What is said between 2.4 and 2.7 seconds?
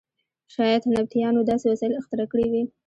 وي.